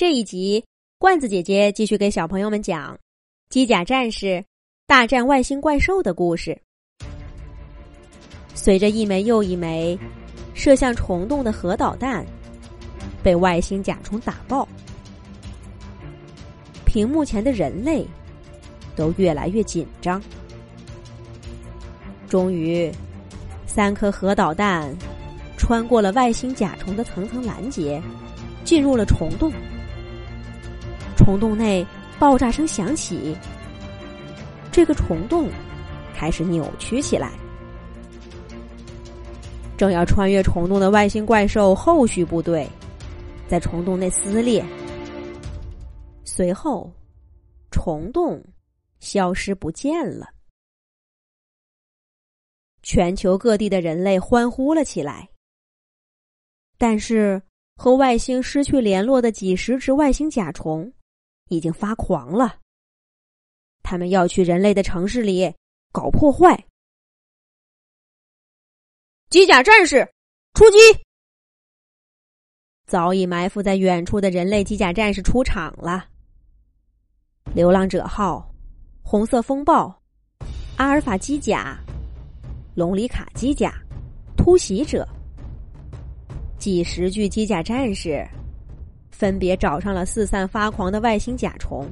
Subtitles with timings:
[0.00, 0.64] 这一集，
[0.96, 2.94] 罐子姐姐继续给小朋友们讲
[3.50, 4.42] 《机甲战士
[4.86, 6.58] 大战外星怪兽》的故事。
[8.54, 9.98] 随着一枚又一枚
[10.54, 12.24] 射向虫洞的核导弹
[13.22, 14.66] 被外星甲虫打爆，
[16.86, 18.02] 屏幕前的人类
[18.96, 20.18] 都越来越紧张。
[22.26, 22.90] 终于，
[23.66, 24.96] 三颗核导弹
[25.58, 28.02] 穿过了外星甲虫的层层拦截，
[28.64, 29.52] 进入了虫洞。
[31.20, 31.86] 虫洞内
[32.18, 33.36] 爆炸声响起，
[34.72, 35.50] 这个虫洞
[36.14, 37.30] 开始扭曲起来。
[39.76, 42.66] 正要穿越虫洞的外星怪兽后续部队，
[43.46, 44.64] 在虫洞内撕裂，
[46.24, 46.90] 随后
[47.70, 48.42] 虫洞
[48.98, 50.26] 消失不见了。
[52.82, 55.28] 全球各地的人类欢呼了起来，
[56.78, 57.40] 但是
[57.76, 60.90] 和外星失去联络的几十只外星甲虫。
[61.50, 62.60] 已经发狂了，
[63.82, 65.52] 他们要去人类的城市里
[65.92, 66.64] 搞破坏。
[69.28, 70.08] 机甲战士
[70.54, 70.78] 出击！
[72.86, 76.08] 早已埋伏在远处的人类机甲战士出场了。
[77.52, 78.48] 流浪者号、
[79.02, 80.02] 红色风暴、
[80.76, 81.76] 阿尔法机甲、
[82.76, 83.74] 龙里卡机甲、
[84.36, 85.06] 突袭者，
[86.58, 88.24] 几十具机甲战士。
[89.20, 91.86] 分别找上了四散发狂的外星甲虫。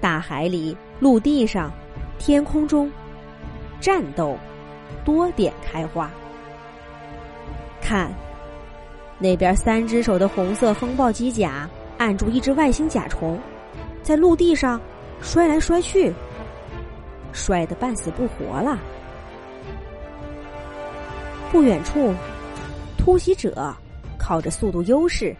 [0.00, 1.72] 大海里、陆地上、
[2.18, 2.90] 天空中，
[3.80, 4.36] 战斗
[5.04, 6.10] 多点开花。
[7.80, 8.12] 看，
[9.16, 13.38] 那边三只手的红色风暴机甲按住一只外星甲虫，
[14.02, 14.80] 在陆地上
[15.20, 16.12] 摔来摔去，
[17.32, 18.76] 摔得半死不活了。
[21.52, 22.12] 不远处，
[22.98, 23.72] 突袭者
[24.18, 25.32] 靠着速度优势。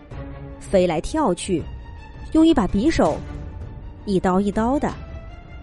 [0.63, 1.63] 飞来跳去，
[2.33, 3.19] 用一把匕首，
[4.07, 4.91] 一刀一刀的，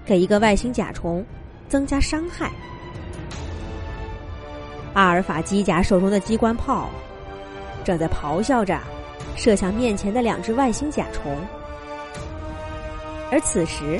[0.05, 1.25] 给一个外星甲虫
[1.67, 2.51] 增加伤害。
[4.93, 6.89] 阿尔法机甲手中的机关炮
[7.83, 8.79] 正在咆哮着，
[9.35, 11.35] 射向面前的两只外星甲虫。
[13.31, 13.99] 而此时，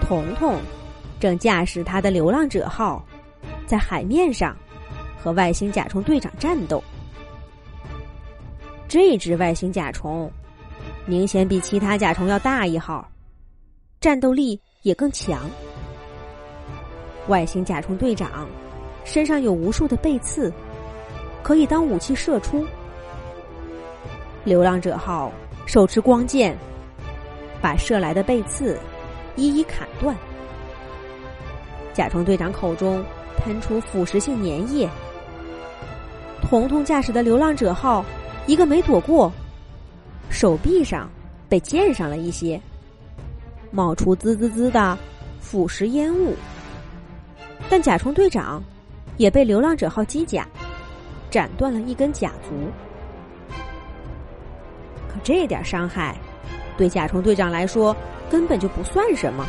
[0.00, 0.60] 彤彤
[1.18, 3.04] 正驾驶他的流浪者号，
[3.66, 4.56] 在海面上
[5.22, 6.82] 和外星甲虫队长战斗。
[8.88, 10.32] 这只外星甲虫
[11.04, 13.06] 明显比其他甲虫要大一号，
[14.00, 15.42] 战斗力也更强。
[17.26, 18.48] 外星甲虫队长
[19.04, 20.50] 身上有无数的背刺，
[21.42, 22.64] 可以当武器射出。
[24.44, 25.30] 流浪者号
[25.66, 26.56] 手持光剑，
[27.60, 28.78] 把射来的背刺
[29.36, 30.16] 一一砍断。
[31.92, 33.04] 甲虫队长口中
[33.36, 34.88] 喷出腐蚀性粘液。
[36.40, 38.02] 彤彤驾驶的流浪者号。
[38.48, 39.30] 一个没躲过，
[40.30, 41.10] 手臂上
[41.50, 42.58] 被溅上了一些，
[43.70, 44.96] 冒出滋滋滋的
[45.38, 46.34] 腐蚀烟雾。
[47.68, 48.62] 但甲虫队长
[49.18, 50.48] 也被流浪者号机甲
[51.30, 52.54] 斩断了一根甲足。
[55.08, 56.18] 可这点伤害
[56.78, 57.94] 对甲虫队长来说
[58.30, 59.46] 根本就不算什么，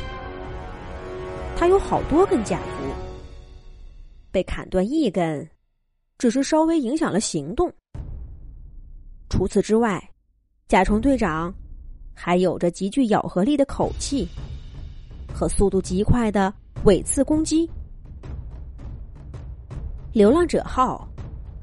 [1.56, 2.94] 他有好多根甲足，
[4.30, 5.50] 被砍断一根，
[6.18, 7.72] 只是稍微影响了行动。
[9.30, 10.04] 除此之外，
[10.68, 11.54] 甲虫队长
[12.14, 14.28] 还有着极具咬合力的口气
[15.34, 16.54] 和速度极快的
[16.84, 17.70] 尾刺攻击。
[20.12, 21.08] 流浪者号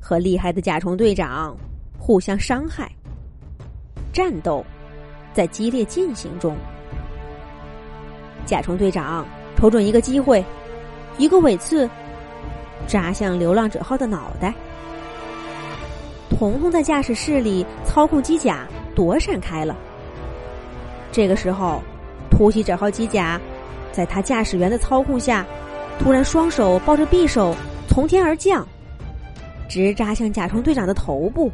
[0.01, 1.57] 和厉害的甲虫队长
[1.99, 2.91] 互相伤害，
[4.13, 4.65] 战斗
[5.35, 6.57] 在激烈进行中。
[8.47, 10.43] 甲虫队长瞅准一个机会，
[11.19, 11.91] 一个尾刺
[12.87, 14.55] 扎向流浪者号的脑袋。
[16.39, 19.75] 彤彤在驾驶室里操控机甲躲闪开了。
[21.11, 21.81] 这个时候，
[22.31, 23.41] 突袭者号机甲
[23.91, 25.47] 在他驾驶员的操控下，
[25.99, 27.57] 突然双手抱着匕首
[27.89, 28.67] 从天而降，
[29.67, 31.51] 直扎向甲虫队长的头部。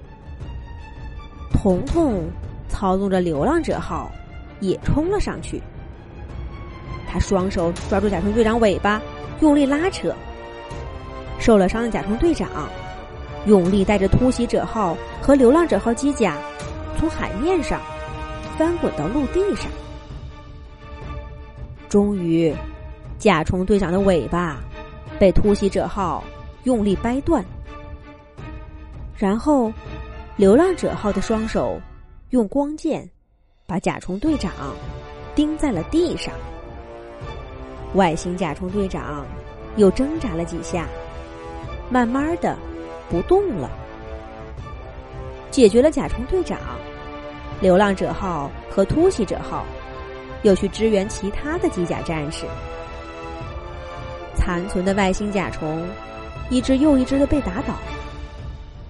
[1.52, 2.28] 彤彤
[2.68, 4.10] 操纵着流浪者号
[4.58, 5.62] 也冲了上去，
[7.08, 9.00] 他双手抓住甲虫队长尾巴，
[9.40, 10.12] 用力拉扯。
[11.38, 12.48] 受了伤的甲虫队长。
[13.46, 16.38] 用力带着突袭者号和流浪者号机甲
[16.98, 17.80] 从海面上
[18.56, 19.70] 翻滚到陆地上，
[21.88, 22.54] 终于，
[23.18, 24.60] 甲虫队长的尾巴
[25.18, 26.22] 被突袭者号
[26.64, 27.44] 用力掰断，
[29.16, 29.72] 然后，
[30.36, 31.80] 流浪者号的双手
[32.30, 33.08] 用光剑
[33.66, 34.52] 把甲虫队长
[35.34, 36.32] 钉在了地上。
[37.94, 39.26] 外星甲虫队长
[39.76, 40.86] 又挣扎了几下，
[41.90, 42.56] 慢慢的。
[43.12, 43.68] 不动了，
[45.50, 46.58] 解决了甲虫队长，
[47.60, 49.66] 流浪者号和突袭者号
[50.44, 52.46] 又去支援其他的机甲战士。
[54.34, 55.86] 残存的外星甲虫
[56.48, 57.76] 一只又一只的被打倒，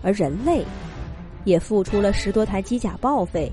[0.05, 0.65] 而人类
[1.45, 3.51] 也付出了十多台机甲报废、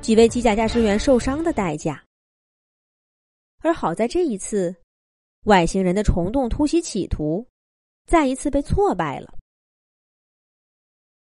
[0.00, 2.00] 几位机甲驾驶员受伤的代价。
[3.60, 4.72] 而好在这一次，
[5.46, 7.44] 外星人的虫洞突袭企图
[8.06, 9.35] 再一次被挫败了。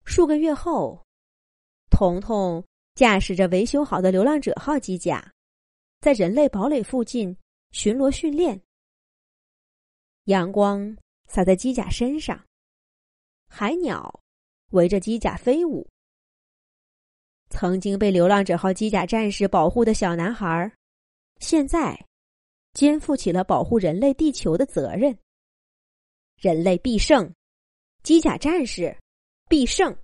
[0.08, 1.06] 数个月后，
[1.92, 2.64] 彤彤
[2.96, 5.34] 驾驶着维修好的流浪者号机甲，
[6.00, 7.36] 在人类堡垒附近
[7.72, 8.60] 巡逻训练。
[10.24, 10.96] 阳光
[11.28, 12.42] 洒在机甲身上，
[13.50, 14.22] 海鸟
[14.72, 15.86] 围着机甲飞舞。
[17.50, 20.72] 曾经被流浪者号机甲战士保护的小男孩，
[21.42, 22.02] 现在
[22.72, 25.16] 肩负起了保护人类地球的责任。
[26.38, 27.30] 人类必胜，
[28.04, 28.98] 机甲战士
[29.48, 29.96] 必胜。